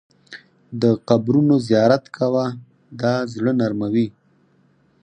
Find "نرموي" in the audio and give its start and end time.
3.59-4.07